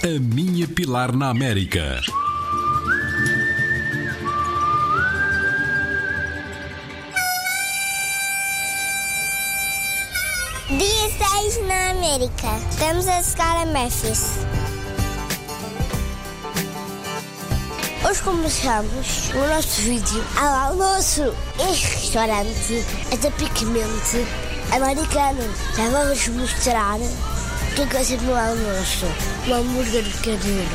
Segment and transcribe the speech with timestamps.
[0.00, 2.00] A minha Pilar na América.
[10.68, 12.46] Dia 6 na América.
[12.70, 14.38] Estamos a chegar a Memphis.
[18.08, 21.34] Hoje começamos o nosso vídeo ao almoço.
[21.72, 24.24] Este restaurante é tipicamente
[24.70, 25.42] americano.
[25.76, 27.00] Já vamos mostrar
[27.78, 29.06] ser no almoço.
[29.46, 30.68] Um hambúrguer pequenino.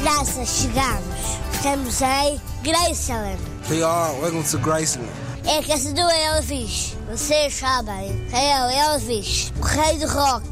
[0.00, 1.38] Graças, chegamos.
[1.52, 3.40] Estamos em Graceland.
[3.68, 4.14] We are.
[4.20, 5.10] Welcome to Graceland.
[5.44, 6.96] É a casa do Elvis.
[7.10, 8.24] Vocês sabem.
[8.32, 9.52] É o Elvis.
[9.60, 10.46] O rei do rock.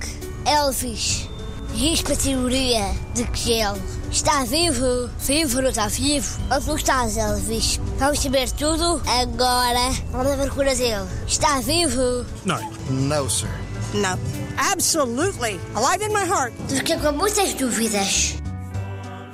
[0.44, 1.28] Elvis.
[1.72, 3.80] Diz-me a teoria de que ele
[4.12, 5.10] está vivo.
[5.18, 6.38] Vivo não está vivo?
[6.50, 7.80] Onde tu estás, Elvis?
[7.98, 9.90] Vamos saber tudo agora.
[10.10, 11.08] Vamos à procura dele.
[11.26, 12.24] Está vivo?
[12.44, 13.48] No, sir.
[13.94, 14.18] No.
[14.58, 15.58] Absolutely.
[15.74, 16.52] Alive in my heart.
[16.68, 18.34] Fica com muitas dúvidas.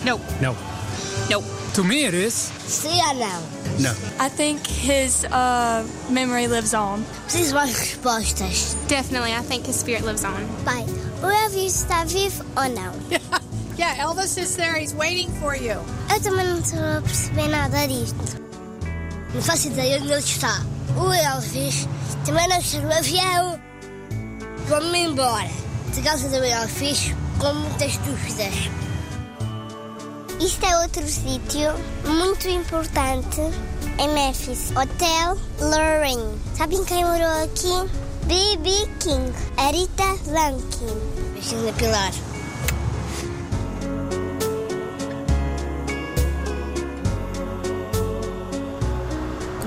[0.05, 0.23] Nope.
[0.41, 0.57] No.
[1.29, 1.47] Nope.
[1.75, 2.51] To me, it is.
[2.67, 3.43] Sim ou não?
[3.79, 3.91] No.
[4.19, 7.05] I think his uh, memory lives on.
[7.27, 8.77] Preciso mais respostas.
[8.89, 10.47] Definitely, I think his spirit lives on.
[10.65, 10.85] Pai,
[11.23, 12.93] o Elvis está vivo ou não?
[13.79, 14.75] Yeah, Elvis is there.
[14.75, 15.79] He's waiting for you.
[16.13, 18.43] Eu também não estou a perceber nada disto.
[19.33, 20.63] Não faço ideia onde ele está.
[20.97, 21.87] O Elvis
[22.27, 23.61] também não está no avião.
[24.67, 25.49] Vamos embora.
[25.95, 28.55] De causa do Elvis, com muitas dúvidas.
[30.41, 31.73] Isto é outro sítio
[32.05, 33.41] muito importante
[33.97, 34.73] em Memphis.
[34.73, 36.37] Hotel Lorraine.
[36.57, 37.89] Sabem quem morou aqui?
[38.27, 38.71] B.B.
[38.99, 39.33] King.
[39.57, 41.65] Arita Lankin.
[41.65, 42.38] Na Pilar.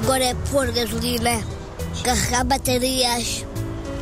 [0.04, 1.40] Agora é pôr gasolina,
[2.04, 3.46] carregar baterias.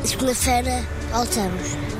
[0.05, 1.98] Segunda-feira voltamos.